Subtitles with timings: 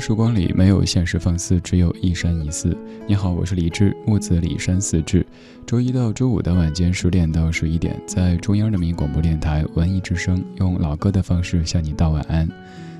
[0.00, 2.76] 时，光里没有现实放肆，只有一山一寺。
[3.06, 5.24] 你好，我是李志，木子李山四志。
[5.66, 12.48] 周一到周五的晚间十点到十一点，在中央人民广播电台文艺之声，用老歌的方式向你道晚安。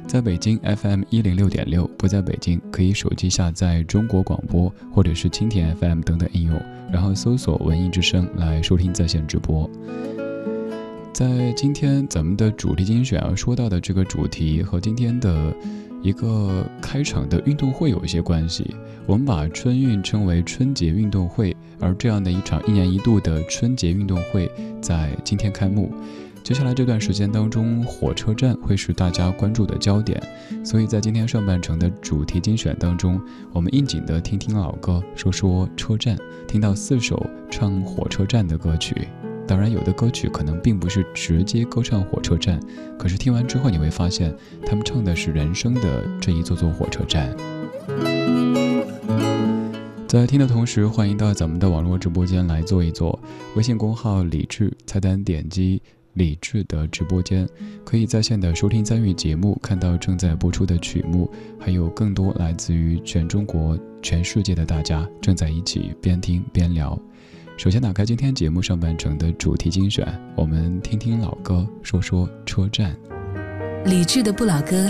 [0.06, 6.60] 在北京 FM 一零六点六，不在北京可以手机下载中国广播或者是蜻蜓 FM 等等应用，
[6.92, 9.68] 然后搜索文艺之声来收听在线直播。
[11.12, 15.54] 在今天咱们的主题精选要说到的这个主题和今天的。
[16.06, 18.76] 一个开场的运动会有一些关系，
[19.06, 24.48] 我们把春运称为春节运动会，而这样的一场一年一度的春节运动会
[24.80, 25.92] 在今天开幕。
[26.44, 30.22] 接下来这段时间当中，火车站会是大家关注的焦点，
[30.64, 33.20] 所以在今天上半程的主题精选当中，
[33.52, 39.08] 我们应景的听听老歌，说说车站，听到四首唱火车站的歌曲。
[39.46, 42.60] 当然，有的歌曲可能并不是直接歌唱火车站，
[42.98, 44.34] 可是听完之后你会发现，
[44.66, 47.34] 他们唱的是人生的这一座座火车站。
[50.08, 53.18] 在听的同时，欢迎到咱们的网络直播间来坐一坐。
[53.54, 55.82] 微信公号李智，菜单点击
[56.14, 57.46] 李智的直播间，
[57.84, 66.98] 可以在线的收听参与节目，看到正在播出的曲目，还有更多来自于全中国、全世界的大家正在一起边听边聊。
[67.56, 70.06] 首先打开今天节目上半程的主题精选，
[70.36, 72.94] 我们听听老歌，说说车站。
[73.86, 74.86] 理智的不老歌，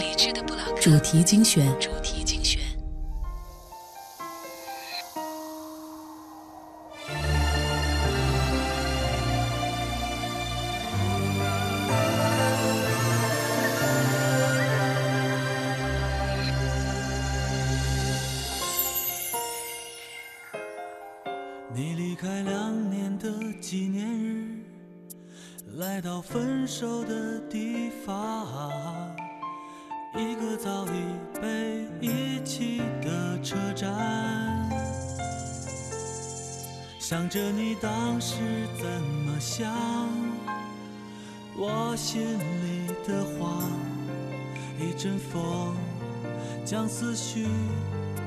[0.80, 1.64] 主题精选。
[25.96, 28.46] 爱到分手的地方
[30.14, 34.68] 一个早已被遗弃的车站
[37.00, 38.36] 想着你当时
[38.78, 38.84] 怎
[39.24, 39.72] 么想
[41.56, 43.62] 我心里的话
[44.78, 45.74] 一阵风
[46.62, 47.46] 将思绪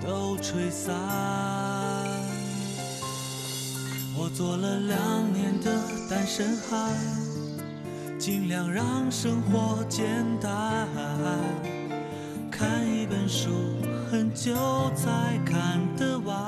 [0.02, 0.96] 都吹散。
[4.18, 5.72] 我做了两年的
[6.10, 7.29] 单身汉。
[8.20, 10.06] 尽量让生活简
[10.42, 10.86] 单，
[12.52, 13.50] 看一本书
[14.12, 14.54] 很久
[14.94, 16.46] 才看得完。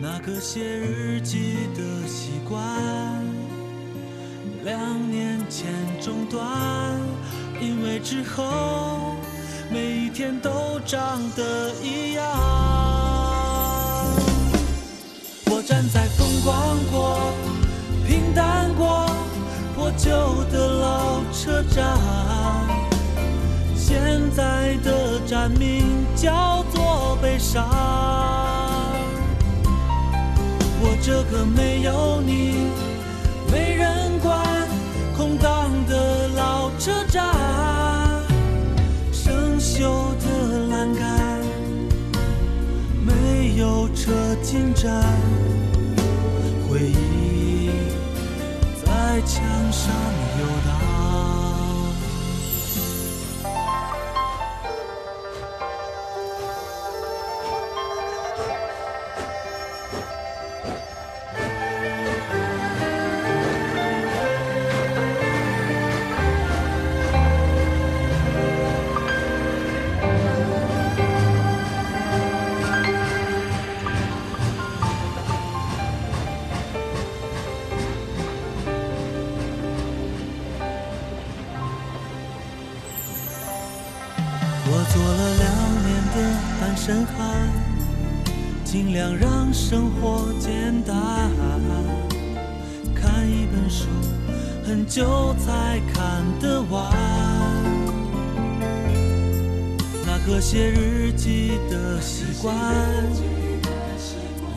[0.00, 2.62] 那个写日记的习惯，
[4.62, 4.78] 两
[5.10, 6.40] 年前中断，
[7.60, 9.16] 因为之后
[9.68, 12.24] 每一天都长得一样。
[15.46, 17.34] 我站在风光过、
[18.10, 19.06] 平淡过、
[19.76, 20.10] 破旧
[20.50, 21.96] 的老车站，
[23.76, 24.00] 现
[24.34, 27.64] 在的站名叫做悲伤。
[30.82, 32.72] 我这个没有你、
[33.48, 34.44] 没人管、
[35.16, 37.32] 空荡的老车站，
[39.12, 39.82] 生锈
[40.18, 41.38] 的栏杆，
[43.06, 44.10] 没有车
[44.42, 45.00] 进站，
[84.92, 85.48] 做了两
[85.84, 86.16] 年的
[86.60, 87.48] 单身汉
[88.64, 90.96] 尽量让生活简单，
[92.94, 93.86] 看一本书
[94.64, 96.92] 很久才看得完。
[100.04, 102.54] 那个写日记的习惯，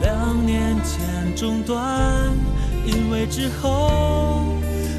[0.00, 2.36] 两年前中断，
[2.84, 4.56] 因为之后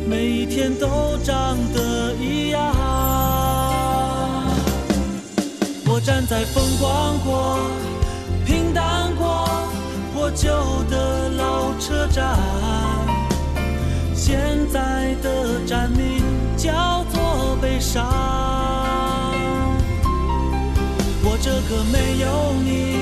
[0.07, 3.24] 每一天都长得一样。
[5.95, 7.57] 我站在风光过、
[8.45, 9.47] 平淡过、
[10.13, 10.49] 破旧
[10.89, 12.37] 的老车站，
[14.13, 14.37] 现
[14.69, 16.21] 在的站名
[16.57, 18.03] 叫做悲伤。
[21.23, 22.97] 我这个没有你、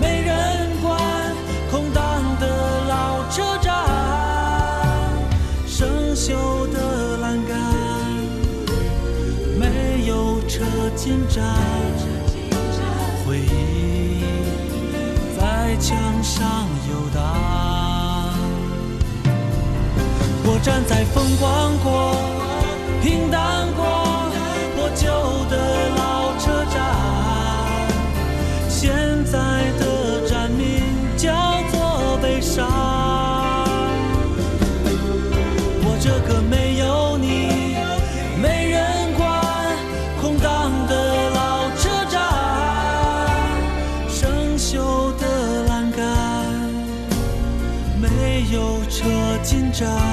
[0.00, 1.00] 没人管、
[1.70, 3.86] 空荡的老车站，
[5.64, 6.34] 生锈
[6.72, 7.56] 的栏杆，
[9.56, 10.64] 没有车
[10.96, 11.44] 进站，
[16.40, 17.20] 上游荡。
[20.42, 22.16] 我站在风光过、
[23.02, 23.84] 平淡过、
[24.74, 25.04] 破旧
[25.50, 25.54] 的
[25.98, 26.80] 老车站。
[28.70, 28.90] 现
[29.26, 29.38] 在
[29.78, 30.80] 的站名
[31.14, 31.30] 叫
[31.70, 32.66] 做悲伤。
[35.84, 36.99] 我这个没有
[49.80, 50.09] 进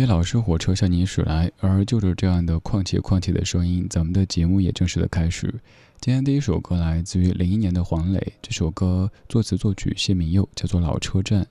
[0.00, 5.54] 一列老师火车向您驶来，而就着这样的况且况且的声音，咱们的节目也正式的开始。
[6.00, 11.42] 今天第一首歌来自于零一年的黄磊，这首歌作词作曲谢明佑，叫做《老车站》。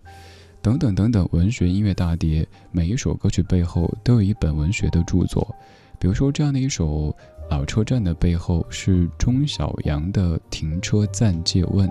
[0.64, 5.56] 等等等等，文学音乐大碟，每一首歌曲背后都有一本文学的著作。
[6.00, 7.12] 比如说这样的一首
[7.52, 11.88] 《老车站》的背后是钟晓阳的《停车暂借问》。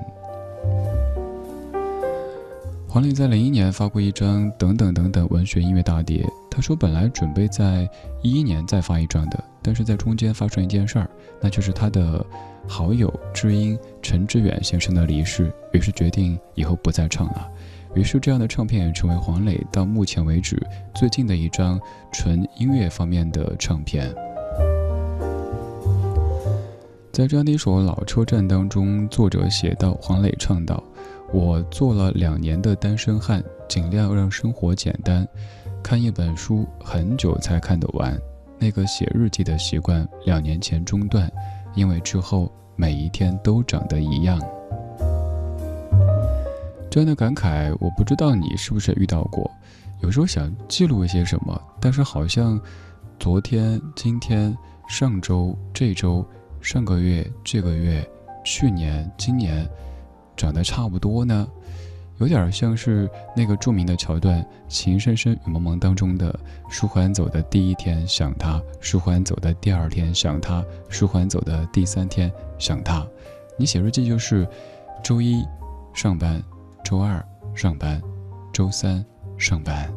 [2.99, 6.29] 黄磊在零一年发过一张《等等等等》文学音乐大碟。
[6.51, 7.89] 他说本来准备在
[8.23, 11.09] 一一年再发一张的，但是在中间发生一件事儿，
[11.41, 12.27] 那就是他的
[12.67, 17.49] 好友知音陈志远先生的离世，于是决定以后不再唱了。
[17.95, 20.61] 于是这样的唱片也成为黄磊到目前为止
[20.93, 21.81] 最近的一张
[22.11, 24.13] 纯音乐方面的唱片。
[27.13, 30.83] 在这样的一首《老车站》当中，作者写道：黄磊唱道。
[31.31, 35.27] 我做了两年的单身汉，尽量让生活简单。
[35.83, 38.19] 看一本书很久才看得完，
[38.59, 41.31] 那个写日记的习惯两年前中断，
[41.75, 44.41] 因为之后每一天都长得一样。
[46.91, 49.51] 这样的感慨，我不知道你是不是遇到过。
[50.01, 52.59] 有时候想记录一些什么，但是好像
[53.21, 54.57] 昨天、今天、
[54.89, 56.25] 上周、这周、
[56.63, 58.03] 上个月、这个月、
[58.45, 59.69] 去年、今年。
[60.39, 61.47] 长得差不多呢，
[62.19, 66.39] 有点像是那个著名的桥段《情深深雨蒙蒙》当中的
[66.71, 73.05] 舒缓走的第一天想他，舒缓走的第二天想他，舒缓走的第三天想他。
[73.59, 74.47] 你写日记就是
[75.03, 75.45] 周一
[75.93, 76.41] 上班，
[76.85, 77.23] 周二
[77.55, 78.01] 上班，
[78.53, 79.05] 周三
[79.37, 79.93] 上班。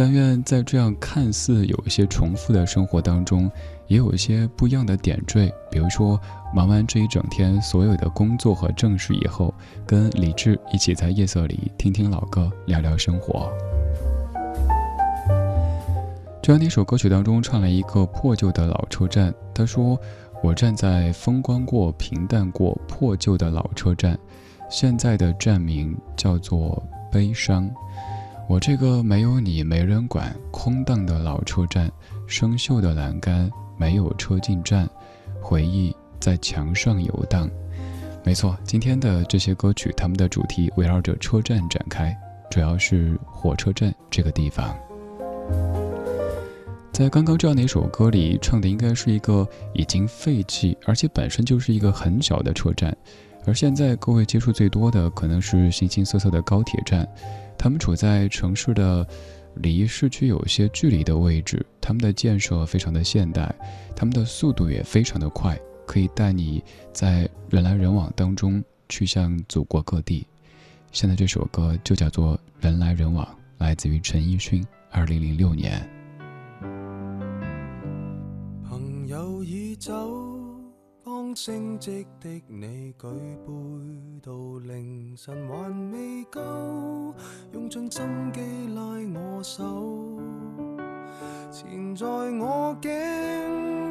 [0.00, 3.50] 但愿在这样看似有一些重复的生活当中，
[3.88, 5.52] 也有一些不一样的点缀。
[5.72, 6.16] 比如说，
[6.54, 9.52] 忙完这一整天所有的工作和正事以后，
[9.84, 13.50] 跟李志一起在夜色里听听老歌，聊聊生活。
[16.40, 19.34] 这样的一首歌曲当中唱了一个破旧的老车站。
[19.52, 19.98] 他说
[20.44, 24.16] ：“我站在风光过、平淡过、破旧的老车站，
[24.70, 27.68] 现在的站名叫做悲伤。”
[28.48, 31.92] 我这个没有你没人管，空荡的老车站，
[32.26, 34.88] 生锈的栏杆，没有车进站，
[35.38, 37.46] 回忆在墙上游荡。
[38.24, 42.16] 没错，今天的这些歌曲，他们的主题围绕着车站展开，
[42.50, 44.74] 主要是火车站这个地方。
[46.90, 52.96] 在刚刚这样的一首歌里，唱的应该是一个已经废弃，而且本身就是一个很小的车站，
[53.44, 57.06] 而现在各位接触最多的可能是形形色色的高铁站。
[57.58, 59.04] 他们处在城市的
[59.56, 63.52] 离市区有些距离的位置，他们的建设非常的现代，
[63.96, 66.62] 他们的速度也非常的快，可以带你
[66.92, 70.24] 在人来人往当中去向祖国各地。
[70.92, 73.26] 现在这首歌就叫做《人来人往》，
[73.58, 75.97] 来自于陈奕迅，二零零六年。
[81.34, 83.06] 升职的你举
[83.46, 83.52] 杯
[84.22, 84.32] 到
[84.66, 87.14] 凌晨还未够，
[87.52, 88.40] 用尽心机
[88.74, 88.82] 拉
[89.14, 90.18] 我手，
[91.50, 92.90] 缠在我颈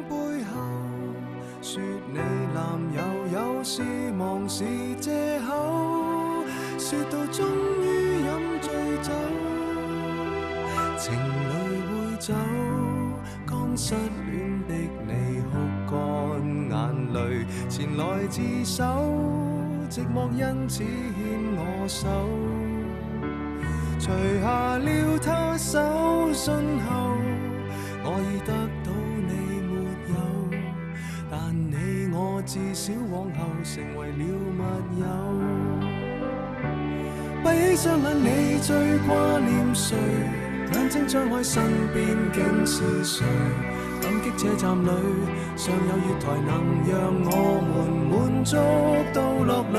[0.08, 0.60] 背后，
[1.60, 2.18] 说你
[2.54, 3.00] 男友
[3.32, 4.64] 有事忙是
[5.00, 6.44] 借口，
[6.78, 7.46] 说到终
[7.82, 7.86] 于
[8.20, 9.12] 饮醉酒，
[10.98, 11.52] 情侣
[11.86, 12.34] 会走。
[13.46, 13.94] 刚失
[17.78, 18.82] 前来自首，
[19.88, 20.84] 寂寞因此牵
[21.54, 22.08] 我手。
[24.00, 24.10] 除
[24.42, 25.78] 下了他手
[26.32, 27.14] 信后，
[28.02, 28.50] 我已得
[28.82, 28.90] 到
[29.28, 29.32] 你
[29.62, 29.72] 没
[30.10, 30.18] 有，
[31.30, 34.22] 但你我至少往后成为了
[34.58, 34.60] 密
[34.98, 35.06] 友。
[37.44, 39.96] 闭起双眼，你最挂念谁？
[40.74, 41.62] 眼睛张开，身
[41.94, 43.24] 边竟是谁？
[44.38, 44.88] 车站里
[45.56, 46.50] 尚有月台，能
[46.86, 47.74] 让我们
[48.08, 48.56] 满足
[49.12, 49.76] 到落泪。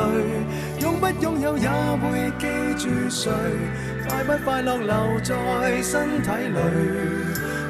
[0.81, 2.43] 拥不拥有也会记
[2.77, 3.31] 住谁？
[4.05, 6.59] 快不快乐留在身体里？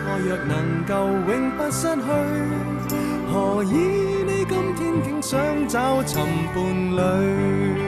[0.08, 0.92] 爱若能够
[1.32, 2.02] 永不失去，
[3.32, 3.70] 何以
[4.26, 6.58] 你今天竟想找寻伴
[6.96, 7.79] 侣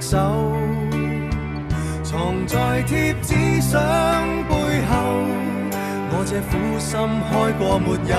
[0.00, 0.16] 手
[2.02, 3.78] 藏在贴纸相
[4.48, 4.54] 背
[4.88, 4.96] 后，
[6.10, 8.14] 我这苦心开过没有？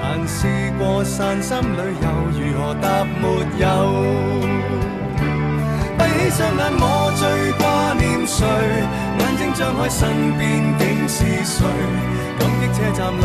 [0.00, 0.46] 但试
[0.78, 3.22] 过散心旅游，如何答没
[3.58, 3.66] 有？
[5.98, 7.22] 闭起双眼，我最
[7.58, 8.46] 挂念谁？
[9.18, 9.98] 眼睛张开，身
[10.38, 10.40] 边
[10.78, 11.66] 竟是谁？
[12.38, 13.22] 感激车站里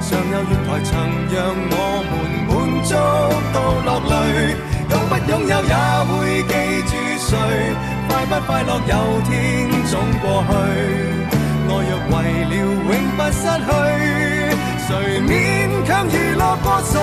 [0.00, 0.90] 尚有月台，曾
[1.30, 1.38] 让
[1.70, 1.72] 我
[2.08, 2.12] 们
[2.48, 2.50] 满
[2.82, 2.90] 足
[3.52, 4.56] 到落泪。
[4.90, 5.54] 拥不拥有？
[8.30, 10.52] 不快乐有天总过去。
[11.66, 12.62] 爱若为了永
[13.16, 13.68] 不失去，
[14.86, 14.88] 谁
[15.26, 15.28] 勉
[15.84, 16.94] 强娱乐过谁？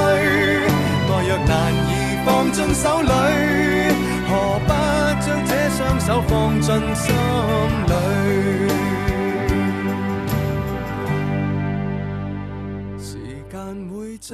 [1.09, 1.51] 爱若难
[1.91, 1.93] 以
[2.25, 3.11] 放进手里，
[4.29, 4.31] 何
[4.65, 4.71] 不
[5.19, 6.31] 将这双手放
[6.61, 6.65] 进
[6.95, 7.05] 心
[7.87, 7.91] 里？
[12.97, 13.05] 时
[13.51, 13.53] 间
[13.89, 14.33] 会走，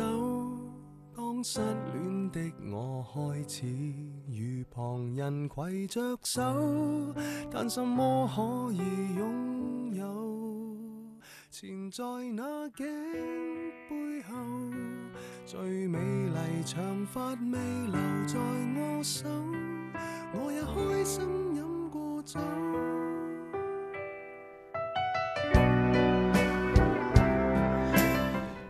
[1.17, 1.59] 当失
[1.91, 2.39] 恋的
[2.71, 3.65] 我开始
[4.35, 6.41] 如旁人攜着手，
[7.51, 8.79] 但什么可以
[9.19, 10.03] 擁有？
[11.51, 12.85] 缠在那颈
[13.87, 14.33] 背後，
[15.45, 18.39] 最美麗長髮未留在
[18.75, 19.29] 我手，
[20.33, 21.23] 我也開心
[21.53, 22.39] 飲過酒。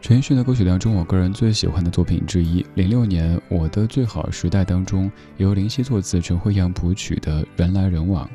[0.03, 8.27] 陈奕迅的歌曲当中，我个人最喜欢的作品之一，零六年《我的最好时代》当中，由林夕作词、陈慧阳谱曲的《人来人往》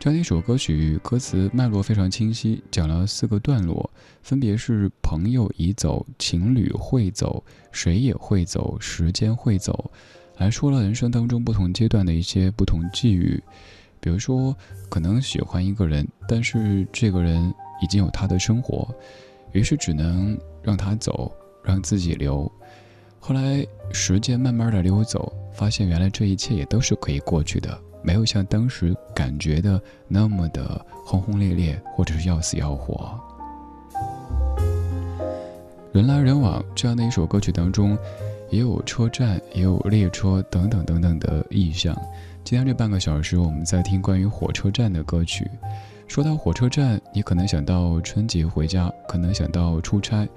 [0.00, 3.88] 这样一首歌曲，歌词脉络非常清晰，讲了四个段落，
[4.20, 9.92] 分别是朋友已走，情侣会走，谁也会走，时间会走，
[10.36, 13.40] 还说了人生当中不同阶段的一些不同际遇，
[14.00, 14.52] 比如说
[14.88, 18.92] 可能喜欢一个人，但是这个人已经有他的生活，
[19.52, 20.36] 于是只能。
[20.62, 21.30] 让他走，
[21.62, 22.50] 让自己留。
[23.18, 33.18] 后来时间慢慢的溜走，发现原来这一切也都是可以过去的，没有像当时感觉的那么的轰轰烈烈，或者是要死要活。
[35.92, 37.96] 人来人往这样的一首歌曲当中，
[38.50, 41.94] 也有车站，也有列车等等等等的意象。
[42.42, 45.48] 今天这半个小时，我们在听关于火车站的歌曲。
[46.12, 50.28] 说到火车站，你可能想到春节回家，可能想到出差，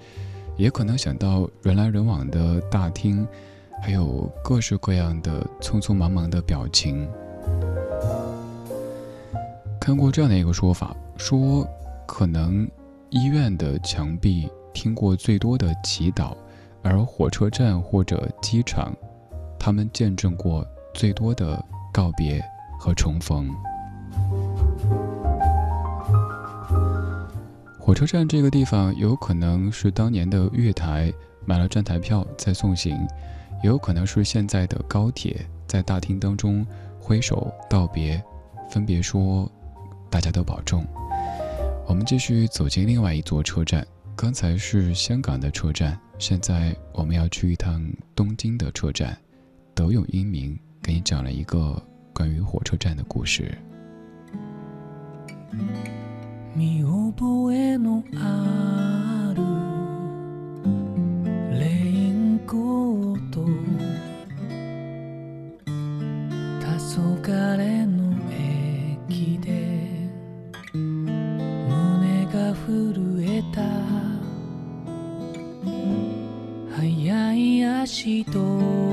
[0.56, 3.28] 也可能想到人来人往的大厅，
[3.82, 7.06] 还有各式各样的匆匆忙忙的表情。
[9.78, 11.68] 看过这样的一个说法，说
[12.08, 12.66] 可能
[13.10, 16.38] 医院的墙壁听过最多的祈祷，
[16.84, 18.96] 而火车站或者机场，
[19.60, 22.42] 他们见证过最多的告别
[22.80, 23.50] 和重逢。
[27.86, 31.14] 火车站这个地方有可能是当年的月台，
[31.46, 32.98] 买了站台票再送行；
[33.62, 36.66] 也有可能是现在的高铁，在大厅当中
[37.00, 38.20] 挥手道别，
[38.72, 39.48] 分别说
[40.10, 40.84] 大家都保重。
[41.86, 43.86] 我们继续走进另外一座车站。
[44.16, 49.16] 刚才是香港的车站，现在我们要去一趟东京的车站。
[49.76, 51.80] 德永英明给你讲了一个
[52.16, 53.56] 关于火车站的故事。
[56.56, 59.44] 見覚えのある
[61.60, 63.46] レインコート
[66.96, 69.50] 黄昏の駅で
[70.74, 73.62] 胸が震えた。
[76.78, 78.85] 速い足取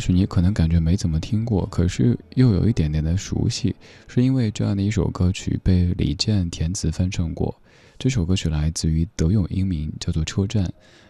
[0.00, 3.76] 曲，你可能感觉没怎么听过，可是又有一点点的熟悉，
[4.08, 7.54] 是因为这样的一首歌曲被李健填词翻唱过。
[7.98, 10.64] 这首歌曲来自于德永英明，叫做《车站》。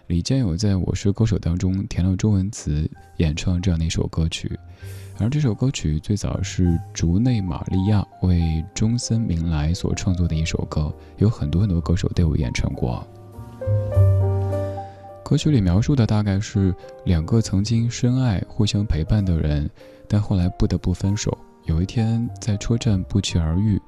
[0.08, 4.58] 李健有在我是歌手当中填了中文词，演唱这样的一首歌曲。
[5.18, 13.06] 而这首歌曲最早是竹内玛利亚为中森明来所创作的一首歌，有很多很多歌手都有演唱过。
[15.30, 19.70] 歌曲里描述的大概是两个曾经深爱、互相陪伴的人，
[20.08, 21.38] 但后来不得不分手。
[21.66, 23.80] 有一天在车站不期而遇，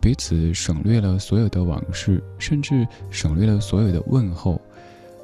[0.00, 4.60] 彼此省略了所有的往事，甚至省略了所有的问候，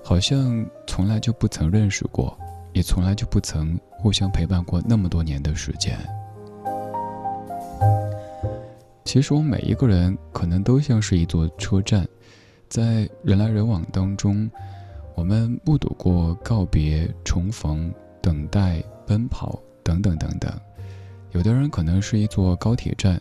[0.03, 2.37] 好像从来就不曾认识过，
[2.73, 5.97] 也从来就不曾互相陪伴过那么多年的时间。
[9.05, 12.05] 其实我们每一个人可能都像是一座车站，
[12.69, 14.51] 在人来人往当中。
[15.15, 20.53] 我们目睹过告别、重逢、等待、奔跑等等等等。
[21.33, 23.21] 有的人可能是一座高铁站，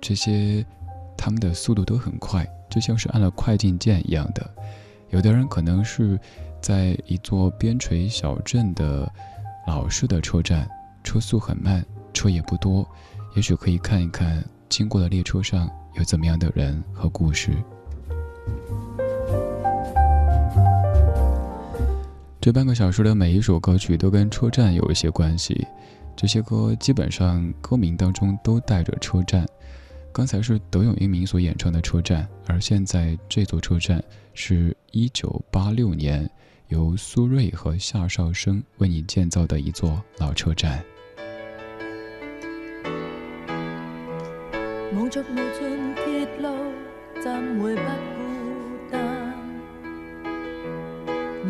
[0.00, 0.64] 这些
[1.16, 4.48] 他们的速度都很快，就像是按了快进键一样的。
[5.10, 6.18] 有的人可能是
[6.60, 9.10] 在一座边陲小镇的
[9.66, 10.68] 老式的车站，
[11.04, 12.86] 车速很慢，车也不多，
[13.34, 17.52] 也许可以看一看经过的列车上有怎么样的人和故事。
[22.46, 25.66] 这半个小时的每一首歌曲都跟车站有一些关系，
[26.14, 29.44] 这些歌基本上歌名当中都带着车站。
[30.12, 34.00] 刚才是德永英明所演唱的《车站》，而现在这座车站
[34.32, 36.30] 是一九八六年
[36.68, 40.80] 由苏芮和夏绍生为你建造的一座老车站。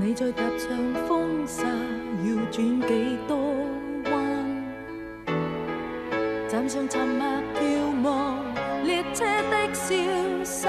[0.06, 0.68] 你再踏上
[1.08, 3.36] 风沙，要转几多
[4.04, 4.14] 弯？
[6.48, 8.38] 站上沉默眺望
[8.84, 9.96] 列车的消
[10.44, 10.68] 失，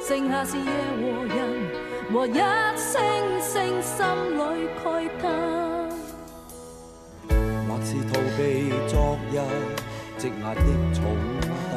[0.00, 1.02] 剩下是夜和
[1.34, 1.36] 人
[2.12, 2.38] 和一
[2.78, 3.02] 声
[3.40, 4.06] 声心
[4.38, 4.40] 里
[4.78, 5.26] 慨叹。
[7.66, 9.34] 或是逃避昨日
[10.16, 10.60] 积压的
[10.94, 11.02] 重
[11.42, 11.74] 担，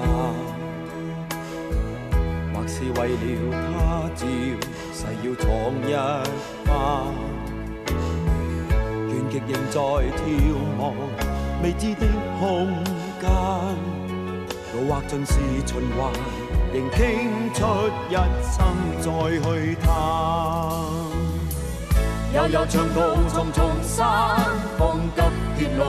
[2.70, 3.18] 是为了
[3.52, 3.58] 他
[4.16, 4.22] 朝。
[4.92, 5.46] 誓要闯
[5.88, 5.94] 一
[6.66, 6.70] 番，
[9.08, 10.22] 远极仍在眺
[10.78, 10.82] 望
[11.64, 12.06] 未知的
[12.38, 12.68] 空
[13.22, 13.24] 间，
[14.74, 15.32] 路或尽是
[15.66, 16.12] 循环，
[16.74, 16.98] 仍倾
[17.54, 17.58] 出
[18.10, 18.12] 一
[18.44, 18.56] 生
[19.00, 19.06] 再
[19.40, 19.48] 去
[19.82, 19.86] 探。
[22.36, 22.96] 悠悠长途
[23.34, 24.04] 重重山，
[24.78, 24.80] 风
[25.16, 25.22] 急
[25.58, 25.82] 铁路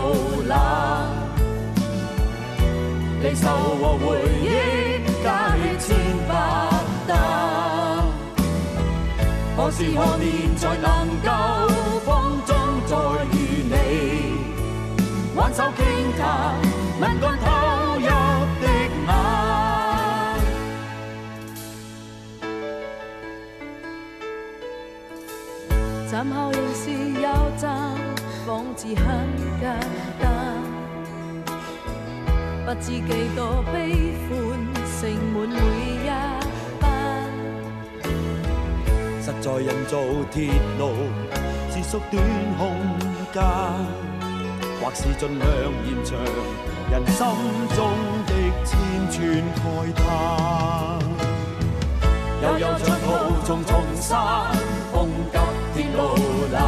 [0.46, 0.54] 难，
[3.22, 3.44] 离愁
[3.80, 4.06] 和回
[4.40, 4.46] 忆
[9.62, 11.28] 何时何年才能够
[12.06, 12.96] 风中再
[13.36, 13.36] 遇
[13.68, 13.72] 你？
[15.36, 15.84] 挽手倾
[16.16, 16.56] 谈，
[16.98, 17.44] 能干投
[17.98, 18.06] 入
[18.62, 18.64] 的
[19.04, 19.06] 眼。
[26.10, 27.68] 站后仍是有站，
[28.46, 29.04] 仿似很
[29.60, 29.78] 简
[30.18, 30.24] 单。
[32.64, 32.98] 不知几
[33.36, 34.30] 多悲欢，
[34.86, 34.98] 盛
[35.34, 35.54] 满每
[36.06, 36.39] 一。
[39.40, 39.96] 在人造
[40.30, 40.90] 铁路
[41.70, 42.22] 是缩短
[42.58, 42.76] 空
[43.32, 43.42] 间，
[44.78, 45.48] 或是尽量
[45.86, 46.18] 延长
[46.90, 47.26] 人心
[47.74, 47.78] 中
[48.26, 48.32] 的
[48.66, 48.78] 千
[49.10, 49.18] 串
[49.56, 50.00] 慨叹。
[52.42, 53.06] 悠悠长途
[53.46, 54.18] 重重山，
[54.92, 55.38] 风急
[55.74, 56.00] 铁路
[56.52, 56.60] 难，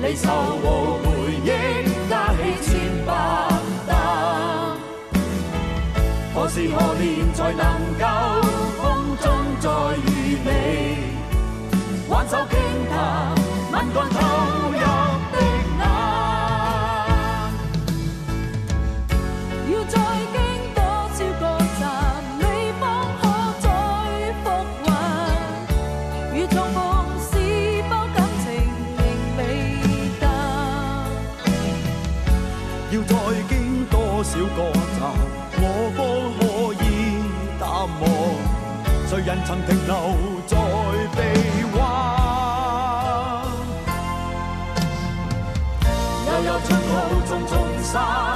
[0.00, 0.24] 离愁
[0.62, 0.64] 和
[1.02, 1.06] 回
[1.44, 1.46] 忆
[2.08, 2.72] 加起千
[3.04, 3.08] 百
[3.86, 3.90] 担。
[6.34, 7.64] 何时何年才能
[7.98, 8.45] 够
[9.66, 9.74] 风中
[10.44, 10.48] 再？
[12.08, 12.56] 挽手倾
[12.88, 13.34] 谈，
[13.72, 14.18] 问干投
[14.62, 14.80] 入的眼。
[19.68, 19.94] 要再
[20.32, 20.36] 经
[20.72, 20.78] 多
[21.12, 21.42] 少个
[21.80, 21.82] 站，
[22.38, 22.42] 你
[22.78, 22.82] 方
[23.20, 23.22] 可
[23.60, 23.66] 再
[24.44, 24.46] 复
[24.84, 24.86] 还？
[26.32, 26.78] 如重逢
[27.18, 27.28] 是
[27.88, 28.46] 否感情
[28.96, 29.00] 仍
[29.36, 29.40] 未
[30.20, 30.24] 淡？
[32.92, 33.12] 要再
[33.48, 33.52] 经
[33.90, 34.58] 多少个
[39.26, 39.92] 人曾停留
[40.46, 40.56] 在
[41.16, 41.18] 臂
[41.76, 41.80] 弯？
[46.26, 46.88] 悠悠长途
[47.26, 48.35] 重重山，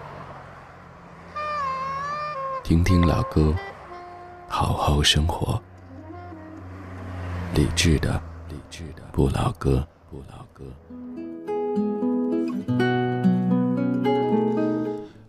[2.71, 3.53] 听听老歌，
[4.47, 5.61] 好好生活。
[7.53, 8.13] 理智的，
[8.47, 10.63] 理智的不老歌，不老歌。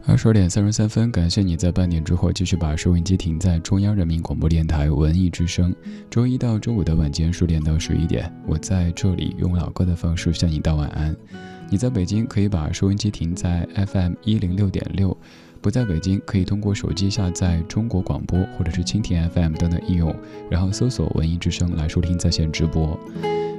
[0.06, 5.74] 二十二点三十三分，感谢你在半点之后继续把收音机停在中央人民广播电台文艺之声。
[6.08, 11.12] 周一到周五的晚间十点到十一点，我在这里用老歌的方式向你道晚安。
[11.68, 15.16] 你在北京可以把收音机停在 FM 一零六点六。
[15.62, 20.14] 不在北京，可以通过手机下载中国广播或者是蜻蜓 FM 等等应用，
[20.50, 22.98] 然后搜索“文艺之声”来收听在线直播。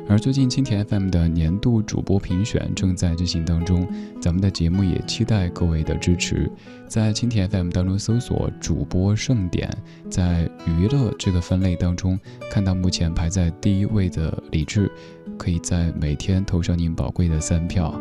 [0.10, 3.88] 而最近蜻蜓 FM 的年度主播评选正在进行当中，
[4.20, 6.52] 咱们的节目也期待各位的支持。
[6.90, 9.70] 在蜻蜓 FM 当中搜索“主播盛典”，
[10.12, 12.20] 在娱乐这个分类当中
[12.52, 14.92] 看到目前排在第一位的李志，
[15.38, 17.98] 可以在每天投上您宝贵的三票。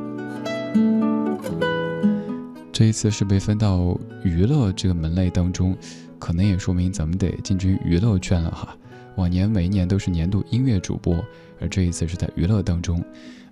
[2.82, 5.78] 这一次是被分到娱乐这个门类当中，
[6.18, 8.76] 可能也说明咱们得进军娱乐圈了哈。
[9.14, 11.24] 往年每一年都是年度音乐主播，
[11.60, 13.00] 而这一次是在娱乐当中。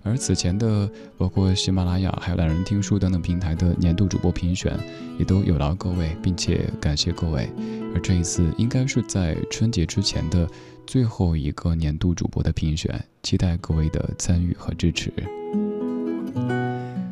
[0.03, 4.77] 而此前的包括喜马拉雅、还有懒人听书等等平台的年度主播评选，
[5.17, 7.49] 也都有劳各位，并且感谢各位。
[7.95, 10.45] 而这一次应该是在春节之前的
[10.85, 15.09] 最后一个年度主播的评选，期待各位的参与和支持。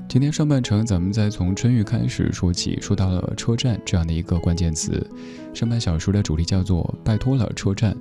[0.10, 5.08] 今天上半程，咱们再从春运开始说起，说到了车站这样的一个关键词。
[5.54, 7.96] 上半小时的主题叫做“拜托了车站”，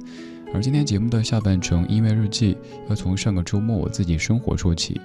[0.54, 2.56] 而今天节目的下半程音乐日记
[2.88, 4.98] 要从上个周末我自己生活说起。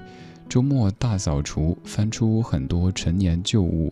[0.47, 3.91] 周末大扫除，翻出很多陈年旧物，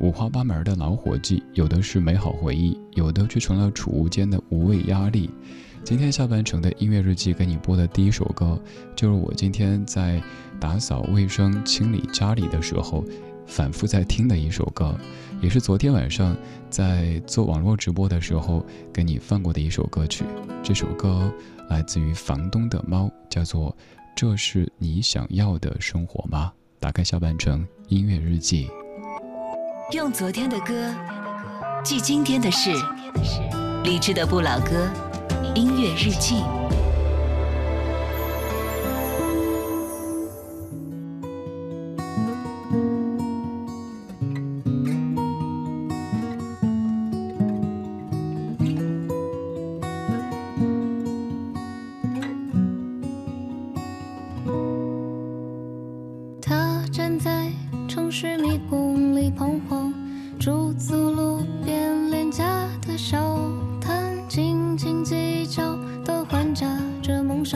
[0.00, 5.28] 五花八门的老伙计，有的是美好回忆，有的却成了储物间的无谓压力。
[5.86, 8.60] 今天下半程的音乐日记给你播的第一首歌，
[8.96, 10.20] 就是我今天在
[10.58, 13.04] 打扫卫生、清理家里的时候，
[13.46, 14.98] 反复在听的一首歌，
[15.40, 16.36] 也是昨天晚上
[16.68, 20.24] 在做网络直播的时候给你放过的一首歌曲。
[20.60, 21.32] 这首歌
[21.68, 23.70] 来自于房东的猫，叫做
[24.16, 26.50] 《这是你想要的生活吗》。
[26.80, 28.68] 打开下半程音乐日记，
[29.92, 30.92] 用昨天的歌
[31.84, 32.72] 记今天的事，
[33.84, 34.90] 理智的不老歌。
[35.56, 36.65] 音乐日记。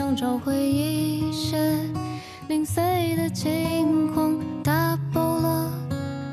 [0.01, 1.55] 想找回一些
[2.47, 5.71] 零碎的轻狂，打破了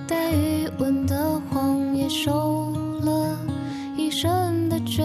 [0.06, 2.70] 带余温的谎，也收
[3.02, 3.38] 了
[3.94, 5.02] 一身的倔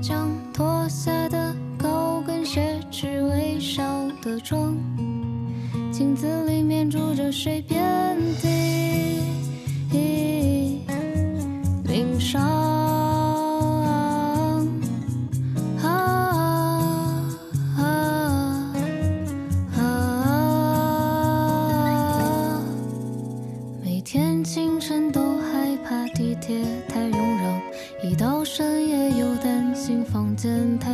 [0.00, 3.82] 强，脱下的高跟鞋，只微笑
[4.22, 4.76] 的妆，
[5.90, 7.82] 镜子里面住着谁变？
[8.14, 8.35] 变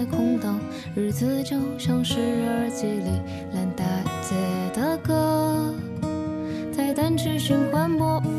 [0.06, 0.58] 空荡，
[0.94, 3.20] 日子就像是耳机里
[3.54, 3.84] 烂大
[4.22, 4.34] 街
[4.74, 5.74] 的歌，
[6.72, 8.31] 在单曲循环播放。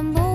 [0.00, 0.29] tambor.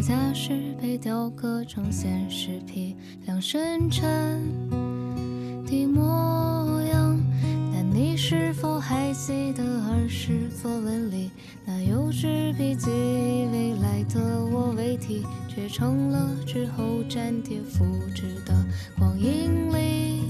[0.00, 4.42] 家是被雕刻成现实批量深沉
[5.66, 7.18] 的模样。
[7.72, 11.30] 但你是否还记得儿时作文里
[11.64, 12.88] 那幼稚笔记？
[13.52, 17.84] 未来的我为题，却成了之后粘贴复
[18.14, 18.54] 制的
[18.98, 20.22] 光阴里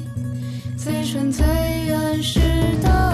[0.76, 1.44] 最纯最
[1.86, 2.40] 原始
[2.82, 3.09] 的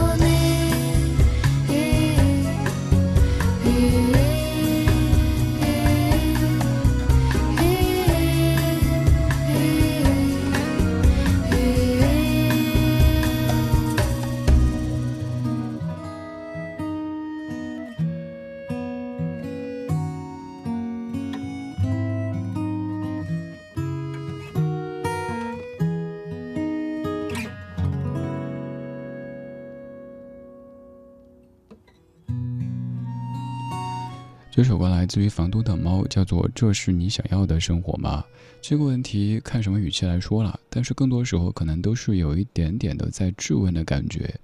[34.56, 38.24] 这首歌来自于房东的猫，叫做《这是你想要的生活吗》？
[38.62, 44.34] 这个问题看什么语气来说了，但是更多时候可能都是有一点点的在质问的感觉。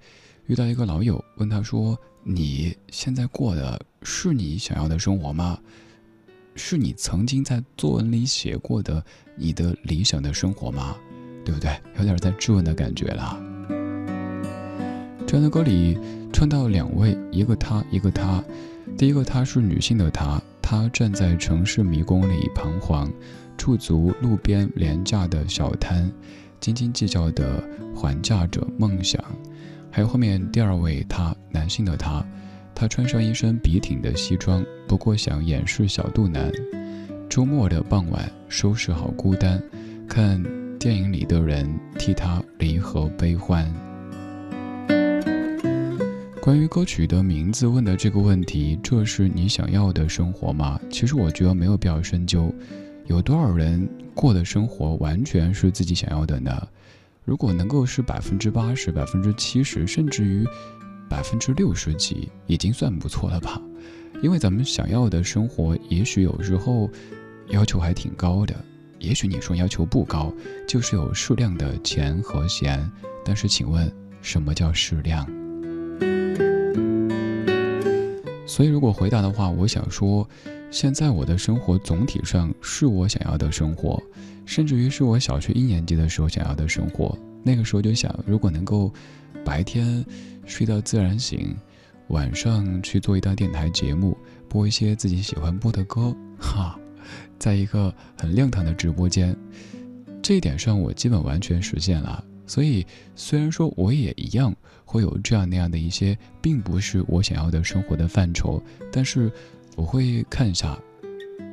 [0.45, 5.57] 遇到一个老友，问他说：“你现在过的是你想要的生活吗？
[6.53, 9.03] 是你曾经在作文里写过的
[9.35, 10.95] 你的理想的生活吗？
[11.43, 11.75] 对不对？
[11.97, 13.41] 有点在质问的感觉了。”
[15.25, 15.97] 这样的歌里
[16.31, 18.43] 唱到两位，一个他，一个他。
[18.97, 23.11] 第一个，她是女性的她，她站在城市迷宫里彷徨，
[23.57, 26.11] 驻足路边廉价的小摊，
[26.59, 27.63] 斤斤计较的
[27.95, 29.23] 还价着梦想。
[29.89, 32.25] 还有后面第二位，他男性的他，
[32.73, 36.51] 他穿上一身笔挺的西装，不过想掩饰小肚腩。
[37.29, 39.61] 周末的傍晚，收拾好孤单，
[40.07, 40.43] 看
[40.79, 41.67] 电影里的人
[41.97, 43.71] 替他离合悲欢。
[46.43, 50.77] 关于歌曲的名字问的这个问题，这是你想要的生活吗？
[50.91, 52.53] 其实我觉得没有必要深究，
[53.05, 56.51] 有多少人过的生活完全是自己想要的呢？
[57.23, 60.45] 如果能够是百分之八十、百分之七十，甚至于
[61.09, 63.61] 百分之六十几，已经算不错了吧？
[64.21, 66.89] 因为咱们想要的生活，也许有时候
[67.51, 68.53] 要求还挺高的，
[68.99, 70.29] 也许你说要求不高，
[70.67, 72.91] 就是有适量的钱和闲。
[73.23, 73.89] 但是请问，
[74.21, 75.25] 什么叫适量？
[78.53, 80.29] 所以，如果回答的话，我想说，
[80.69, 83.99] 现在我的生活总体上是我想要的生活，
[84.45, 87.17] 甚至于是我小学一年级的时候想要的生活。
[87.41, 88.93] 那个时候就想，如果能够
[89.43, 90.05] 白天
[90.45, 91.55] 睡到自然醒，
[92.09, 94.15] 晚上去做一档电台节目，
[94.47, 96.79] 播一些自己喜欢播的歌，哈，
[97.39, 99.35] 在一个很亮堂的直播间，
[100.21, 102.23] 这一点上我基本完全实现了。
[102.53, 102.85] 所以，
[103.15, 108.61] 虽然说我也一样会有这样那样的一些，并不是我想要的生活的范畴，
[108.91, 109.31] 但是
[109.75, 110.77] 我会看一下，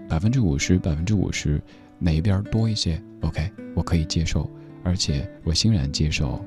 [0.07, 1.59] 百分之五十，百分之五十，
[1.99, 4.47] 哪一边多一些？OK，我可以接受，
[4.85, 6.45] 而且我欣然接受。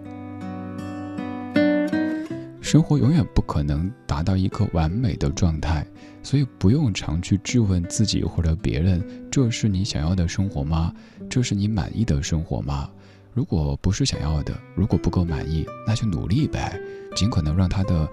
[2.61, 5.83] 生活永远不可能达到一个完美的状态，
[6.21, 10.93] 所以不用常去质问自己或者别人：这是你想要的生活吗？
[11.27, 12.87] 这是你满意的生活吗？
[13.33, 16.79] 如果不是想要的，如果不够满意，那就努力呗，
[17.15, 18.07] 尽可能让他的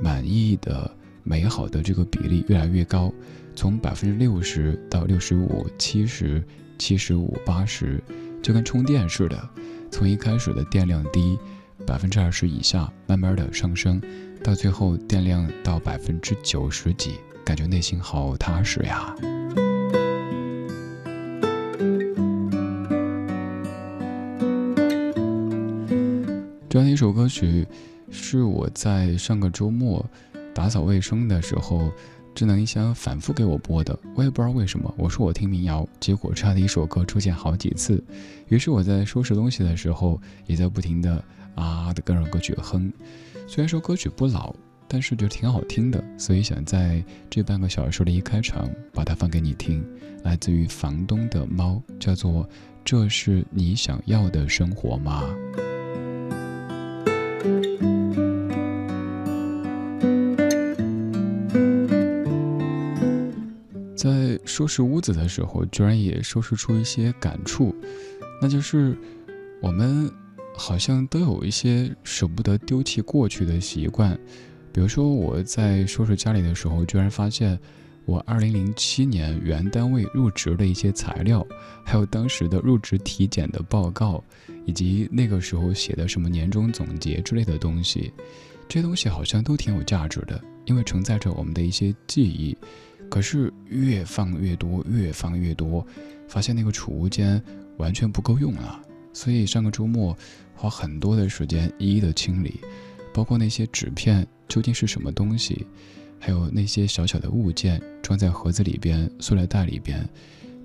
[0.00, 0.90] 满意的、
[1.22, 3.12] 美好的这个比例越来越高，
[3.56, 6.44] 从百分之六十到六十五、七十、
[6.78, 8.02] 七十五、八十，
[8.42, 9.48] 就跟充电似的，
[9.90, 11.38] 从一开始的电量低，
[11.86, 14.00] 百分之二十以下，慢慢的上升，
[14.44, 19.16] 到最后电量到百分之九十几，感觉内心好踏实呀。
[26.78, 27.66] 刚才一首歌曲，
[28.08, 30.08] 是我在上个周末
[30.54, 31.90] 打扫卫生的时候，
[32.36, 33.98] 智能音箱反复给我播的。
[34.14, 38.00] 我也不知道为什么，我说我听民谣，结果这样的一首歌出现好几次。
[38.46, 41.20] 于是我在收拾东西的时候，也在不停的
[41.56, 42.92] 啊的跟着歌曲哼。
[43.48, 44.54] 虽然说歌曲不老，
[44.86, 49.84] 但是就挺好听的，所以想在这半个小时的一开场把它放给你听。
[50.22, 52.44] 来自于房东的猫，叫做
[52.84, 55.24] 《这是你想要的生活吗》。
[64.58, 67.72] 收拾屋子的时候，居然也收拾出一些感触，
[68.42, 68.98] 那就是
[69.62, 70.12] 我们
[70.56, 74.18] 好像都有一些舍不得丢弃过去的习惯。
[74.72, 77.56] 比如说，我在收拾家里的时候，居然发现
[78.04, 81.46] 我2007年原单位入职的一些材料，
[81.84, 84.24] 还有当时的入职体检的报告。
[84.66, 88.12] 以及那个时候写的什么年终总结之类的东西，
[88.68, 92.58] 这些东西好像都挺有价值的，因为承载着我们的一些记忆。
[93.10, 95.86] 可是越放越多，越放越多，
[96.28, 97.42] 发现那个储物间
[97.78, 98.80] 完全不够用了。
[99.12, 100.16] 所以上个周末
[100.54, 102.60] 花很多的时间一一的清理，
[103.12, 105.66] 包括那些纸片究竟是什么东西，
[106.20, 110.08] 还有那些小小的物件装在盒子里边、塑料袋里边，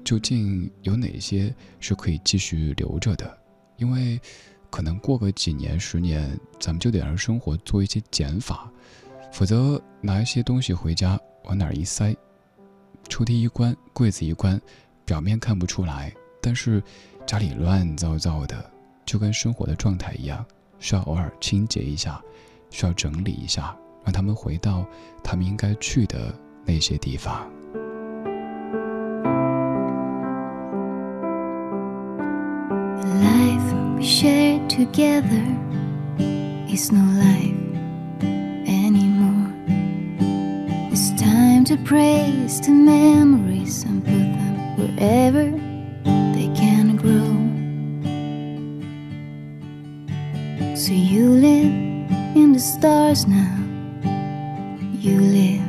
[0.03, 3.37] 究竟有哪些是可以继续留着的？
[3.77, 4.19] 因为
[4.69, 6.29] 可能过个几年、十年，
[6.59, 8.71] 咱们就得让生活做一些减法，
[9.31, 12.15] 否则拿一些东西回家往哪儿一塞，
[13.09, 14.59] 抽屉一关，柜子一关，
[15.05, 16.81] 表面看不出来，但是。
[17.25, 18.69] 家里乱糟糟的，
[19.05, 20.45] 就跟生活的状态一样，
[20.77, 22.21] 需要偶尔清洁一下，
[22.69, 23.73] 需要整理一下，
[24.03, 24.85] 让他们回到
[25.23, 27.49] 他们应该去的那些地方。
[41.75, 45.45] to praise, to memories, and put them wherever
[46.35, 47.33] they can grow.
[50.75, 51.73] So you live
[52.35, 53.57] in the stars now,
[54.99, 55.65] you live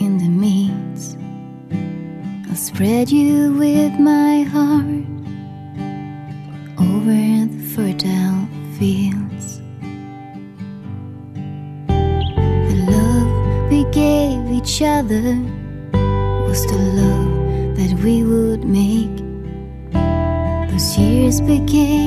[0.00, 1.18] in the meats.
[2.48, 4.25] I'll spread you with my
[14.76, 15.40] each other
[16.46, 19.16] was the love that we would make.
[20.70, 22.05] Those years became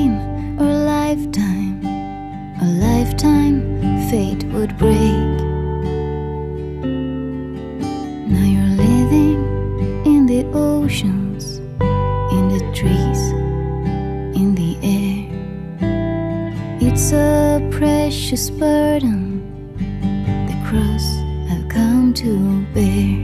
[22.12, 23.22] To bear.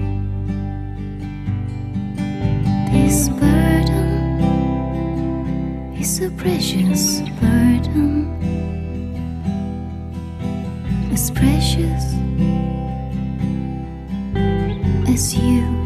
[2.93, 4.41] This burden
[5.99, 8.31] is a precious burden
[11.13, 12.15] as precious
[15.09, 15.86] as you.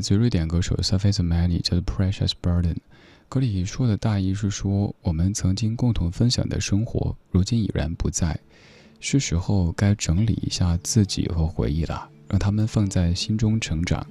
[0.00, 2.76] 自瑞典歌手 Surface Many 叫做 Precious Burden，
[3.28, 8.38] 歌里说的大意是说，我们曾经共同分享的生活，如今已然不在，
[9.00, 14.06] 是时候该整理一下自己和回忆了，让他们放在心中成长。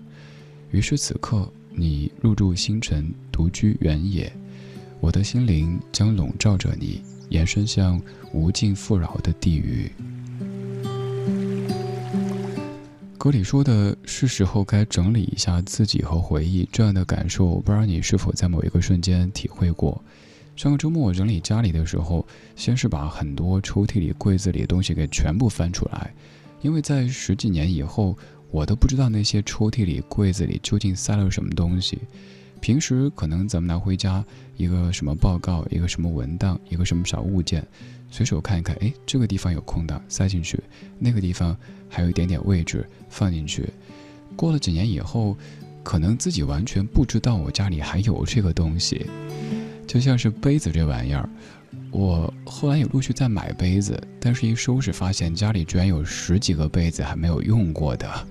[0.71, 4.31] 于是此刻，你入住星辰，独居原野，
[4.99, 8.01] 我的心灵将笼罩着你，延伸向
[8.33, 9.89] 无尽富饶的地狱。
[13.17, 20.03] 歌里说的是时候该整理一下自己和回忆，这样的感受，我不知道你是否在某一个瞬间体会过？
[20.57, 26.13] 上个周末我整理家里的时候，先是把很多抽屉里、柜子里的东西给全部翻出来，
[26.61, 28.17] 因为在十几年以后，
[28.51, 31.99] 我都不知道那些抽屉里、柜子里究竟塞了什么东西。
[32.59, 34.23] 平时可能咱们拿回家
[34.57, 37.65] 一个什么报告，一个什么文档，一个什么小物件。
[38.09, 40.55] 随手看一看，哎，这个地方有空档，塞进去；
[40.99, 41.57] 那个地方
[41.93, 43.69] 还有一点点位置，放进去。
[44.35, 45.37] 过了几年以后，
[45.83, 49.05] 可能自己完全不知道我家里还有这个东西。
[49.85, 51.29] 就像是杯子这玩意儿，
[51.91, 58.27] 我后来也陆续在买杯子，但是一收拾发现家里居然有十几个杯子还没有用过的，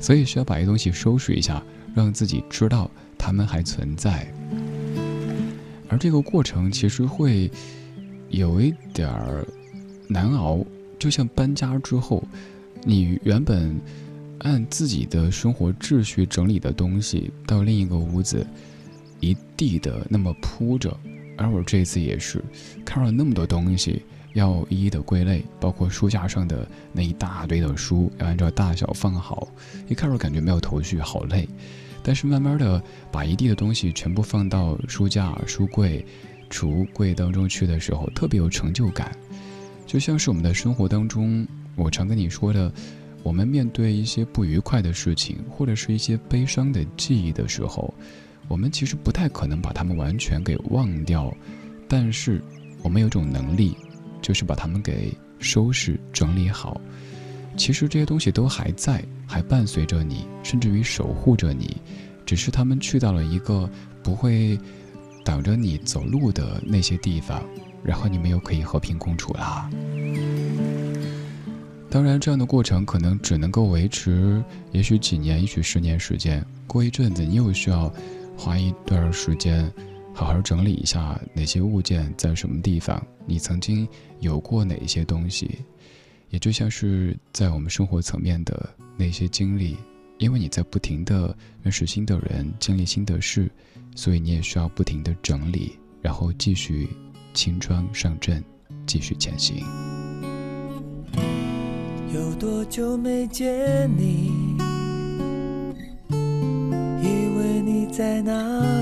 [0.00, 1.62] 所以需要把一东西收拾一下，
[1.94, 4.30] 让自己知道它们还存在。
[5.88, 7.50] 而这个过程其实会。
[8.32, 9.44] 有一点儿
[10.06, 10.64] 难熬，
[11.00, 12.22] 就像搬家之后，
[12.82, 13.78] 你原本
[14.38, 18.46] 按自己的生活秩序整理的东西，到另一个屋子，
[19.20, 20.96] 一地的那么铺着。
[21.36, 22.42] 而我这次也是，
[22.84, 24.02] 看了那么多东西，
[24.34, 29.48] 要一一的归类，包括书架上的那一大堆的书，要按照大小放好。
[29.88, 31.48] 一开始感觉没有头绪，好累。
[32.02, 36.04] 但是慢慢的把一地的东西全部放到书架、书柜、
[36.50, 39.14] 橱柜当中去的时候，特别有成就感。
[39.86, 41.46] 就像是我们的生活当中，
[41.76, 42.72] 我常跟你说的，
[43.22, 47.92] 我们面对一些不愉快的事情，或者是一些悲伤的记忆的时候，
[48.48, 51.32] 我们其实不太可能把它们完全给忘掉，
[51.88, 52.42] 但是
[52.82, 53.76] 我们有种能力，
[54.20, 56.80] 就是把它们给收拾整理好。
[57.56, 61.76] 其实这些东西都还在，还伴随着你，甚至于守护着你，
[62.24, 63.68] 只是他们去到了一个
[64.02, 64.58] 不会
[65.24, 67.42] 挡着你走路的那些地方，
[67.82, 69.68] 然后你们又可以和平共处啦。
[71.90, 76.44] 当然，这样的过程可能只能够维持，也许几年，也许十年时间。
[76.68, 77.92] 过一阵子，你又需要
[78.36, 79.70] 花一段时间，
[80.14, 83.88] 好好整理一下哪些物件在什么地方，你曾经
[84.20, 85.58] 有过哪一些东西。
[86.28, 89.76] 也就像是在我们生活层面的那些经历，
[90.18, 93.50] 因为你在不停的认识新的人，经历新的事，
[93.96, 96.88] 所以你也需要不停的整理，然后继续
[97.34, 98.44] 轻装上阵，
[98.86, 99.64] 继续前行。
[102.12, 104.32] 有多久没见你？
[107.00, 107.06] 以
[107.36, 108.32] 为你在哪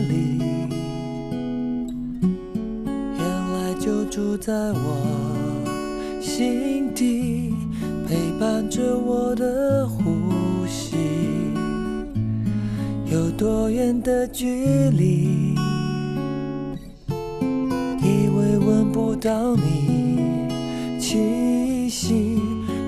[0.01, 0.39] 里？
[3.19, 7.53] 原来就住在我心底。
[8.07, 10.97] 陪伴着我的呼吸，
[13.13, 15.55] 有多远的距离？
[18.01, 20.49] 以为闻不到你
[20.99, 21.19] 气，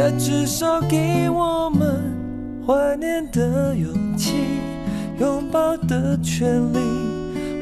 [0.00, 2.16] 也至少给我们
[2.66, 4.32] 怀念的勇气，
[5.18, 6.78] 拥抱的权利，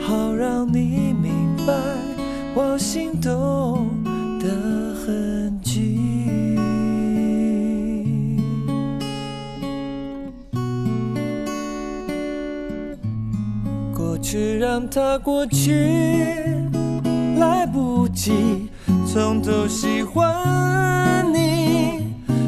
[0.06, 1.74] 好让你明白
[2.54, 3.88] 我心动
[4.38, 4.46] 的
[5.04, 5.98] 痕迹。
[13.92, 15.72] 过去让它过去，
[17.40, 18.68] 来不及
[19.04, 21.37] 从头喜欢你。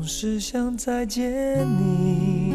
[0.00, 2.54] 总是想再见你，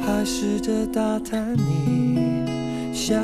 [0.00, 3.20] 还试着打探你消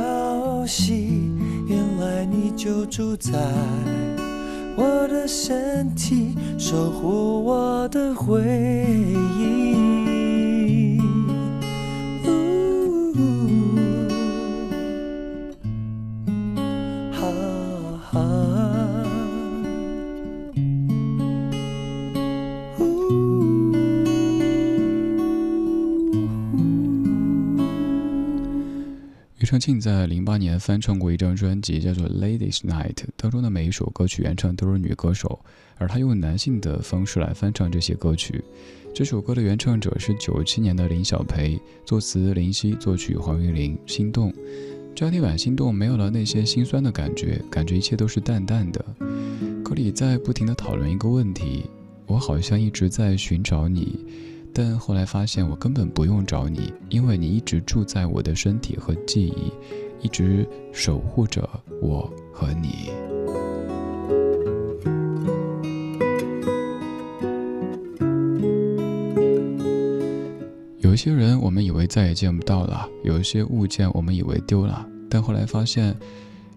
[0.66, 1.32] 息，
[1.66, 3.32] 原来你就住在。
[4.76, 8.42] 我的身体守护我的回
[9.38, 9.79] 忆。
[29.50, 35.40] 张庆在零八年翻唱过一张专辑，叫做《Ladies Night》，当中的每一首歌曲原唱都是女歌手，
[35.76, 38.44] 而他用男性的方式来翻唱这些歌曲。
[38.94, 43.76] 这首歌的原唱者是九七年的林小培，作词林夕，作曲黄韵玲。
[43.88, 44.32] 心动，
[44.94, 48.84] 这天晚心动没有了那些心酸的感觉，感觉一切都是淡淡的。
[49.64, 51.64] 歌里在不停的讨论一个问题：
[52.06, 53.98] 我好像一直在寻找你。
[54.52, 59.52] 但后来发现，我根本不用找你，因为你一直住在我的身体和记忆，
[60.04, 61.48] 一直守护着
[61.80, 62.90] 我和你。
[70.78, 75.94] 有一些人，我们以为再也见不到了；有一些物件，我们以为丢了，但后来发现，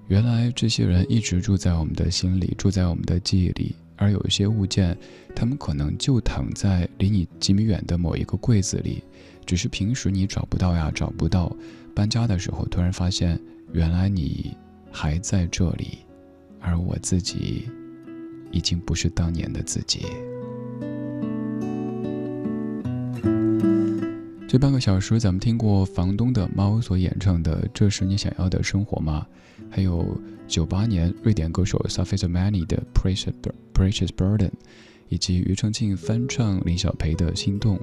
[0.08, 3.76] 原来这些人一直住在我们的心里，住在我们的记忆里。
[3.96, 4.98] 而有一些物件，
[5.36, 9.04] 他们可能就躺在离你几米远的某一个柜子里，
[9.46, 11.56] 只是平时你找不到呀，找不到。
[11.96, 13.40] 搬家的时候，突然发现，
[13.72, 14.58] 原来你
[14.92, 16.00] 还在这里，
[16.60, 17.70] 而我自己，
[18.52, 20.06] 已经不是当年的自己。
[24.48, 29.26] 这半个小时，咱们听过房东的猫所演唱的《这是你想要的生活吗》，
[29.76, 30.16] 还有
[30.48, 33.34] 九八年瑞典歌手 s a f i s Mani 的《Precious
[33.74, 34.50] Precious Burden》，
[35.10, 37.78] 以及庾澄庆翻唱林小培的《心动》，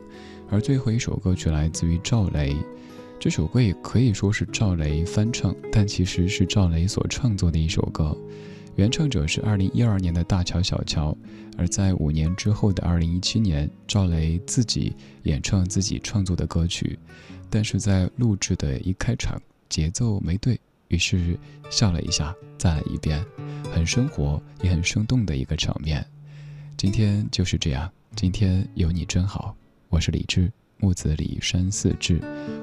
[0.48, 2.54] 而最后一首歌曲来自于赵雷。
[3.18, 8.16] 这首歌也可以说是赵雷翻唱，但其实是赵雷所创作的一首歌。
[8.76, 11.12] 原唱者是二零一二年的大乔小乔，
[11.58, 16.96] 而在五年之后的二零一七年，赵雷自己演唱自己创作的歌曲，
[17.50, 20.58] 但是在录制的一开场节奏没对，
[20.90, 21.38] 于是
[21.70, 23.24] 笑了一下，再来一遍，
[23.72, 26.04] 很生活也很生动的一个场面。
[26.76, 29.56] 今天就是这样，今天有你真好，
[29.88, 32.20] 我是李志，木子李山寺志，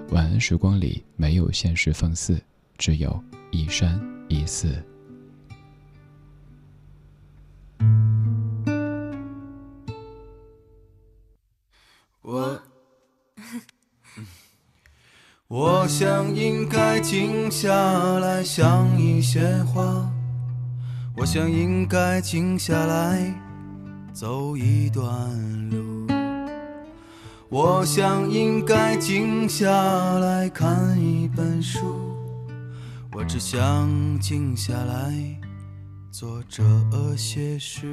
[0.10, 2.38] 晚安时光里没有现实放肆，
[2.78, 3.98] 只有一山
[4.28, 4.84] 一寺。
[16.00, 17.74] 想应该静下
[18.20, 20.08] 来想一些话，
[21.16, 23.34] 我想应该静下来
[24.14, 25.04] 走一段
[25.72, 26.06] 路，
[27.50, 29.72] 我想应该静下
[30.20, 31.80] 来看一本书，
[33.14, 33.90] 我只想
[34.20, 35.12] 静下来
[36.12, 36.64] 做这
[37.16, 37.88] 些事。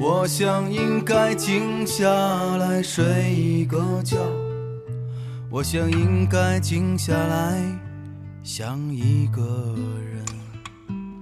[0.00, 2.08] 我想应该静下
[2.56, 4.16] 来睡一个觉，
[5.50, 7.60] 我想应该静下来
[8.44, 9.74] 想一个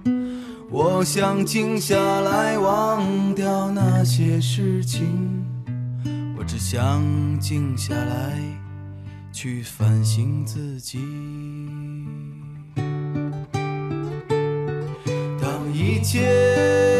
[0.05, 5.43] 人，我想静下来忘掉那些事情，
[6.37, 7.03] 我只想
[7.39, 8.39] 静下来
[9.33, 10.99] 去反省自己。
[15.41, 16.96] 当一切。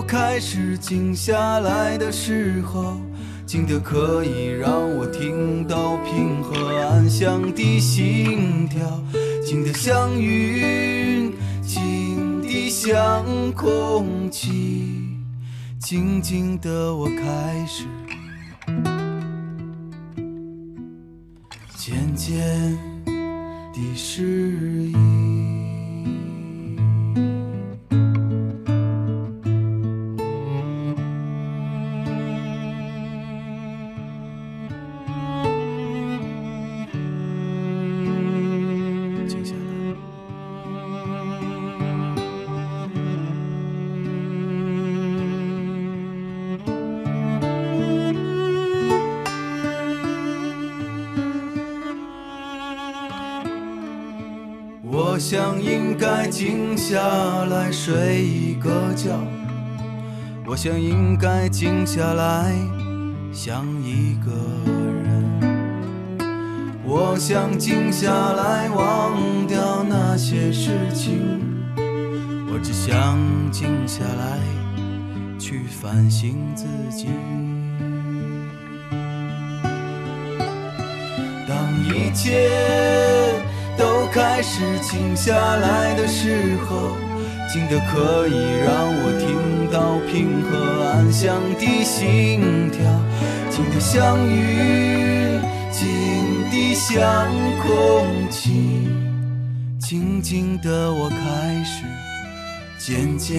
[0.00, 2.98] 都开始静下来的时候，
[3.44, 8.80] 静得可以让我听到平和安详的心跳，
[9.44, 11.30] 静得像云，
[11.60, 15.18] 静得像空气，
[15.78, 17.84] 静静的我开始
[21.76, 22.74] 渐渐
[23.74, 25.19] 地适应。
[56.30, 56.96] 静下
[57.46, 59.18] 来睡一个觉，
[60.46, 62.54] 我想应该静下来
[63.32, 64.30] 想一个
[65.02, 66.20] 人，
[66.84, 71.20] 我想静下来忘掉那些事情，
[71.76, 73.18] 我只想
[73.50, 74.38] 静下来
[75.36, 76.64] 去反省自
[76.96, 77.08] 己。
[81.48, 83.09] 当一切。
[84.12, 86.96] 开始静下来的时候，
[87.52, 88.34] 静得可以
[88.64, 88.68] 让
[89.02, 92.80] 我听到平和安详的心跳，
[93.50, 95.38] 静得像雨，
[95.70, 95.86] 静
[96.50, 96.98] 得像
[97.62, 98.88] 空气，
[99.78, 101.84] 静静的我开始
[102.78, 103.38] 渐渐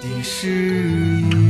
[0.00, 0.48] 地适
[1.30, 1.47] 应。